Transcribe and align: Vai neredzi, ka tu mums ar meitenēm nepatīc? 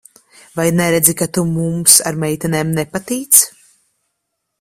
Vai 0.57 0.69
neredzi, 0.77 1.13
ka 1.19 1.27
tu 1.35 1.43
mums 1.57 1.97
ar 2.11 2.17
meitenēm 2.23 2.73
nepatīc? 2.79 3.43